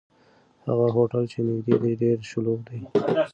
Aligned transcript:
هغه 0.65 0.87
هوټل 0.95 1.23
چې 1.31 1.39
نږدې 1.47 1.75
دی، 1.83 1.91
ډېر 2.01 2.17
شلوغ 2.29 2.59
دی. 2.67 2.79